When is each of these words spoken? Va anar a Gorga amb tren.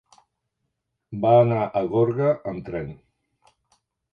Va 1.27 1.33
anar 1.41 1.61
a 1.65 1.83
Gorga 1.93 2.31
amb 2.53 2.65
tren. 2.71 2.91